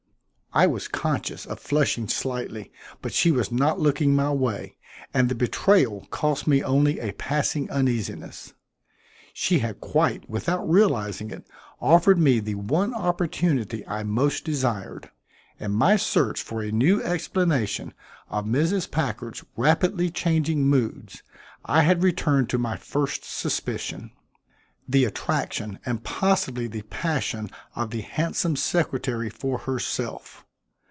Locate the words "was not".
3.31-3.79